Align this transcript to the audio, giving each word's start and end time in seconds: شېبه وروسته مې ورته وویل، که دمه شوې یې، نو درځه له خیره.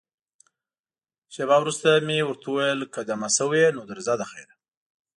شېبه 1.33 1.55
وروسته 1.59 1.87
مې 2.07 2.17
ورته 2.25 2.47
وویل، 2.49 2.81
که 2.93 2.99
دمه 3.09 3.29
شوې 3.37 3.59
یې، 3.65 3.69
نو 3.75 3.81
درځه 3.91 4.13
له 4.21 4.25
خیره. 4.31 4.53